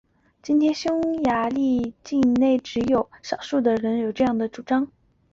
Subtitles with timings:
[0.41, 4.89] 今天匈牙利境内只有少数人还有这样的主张。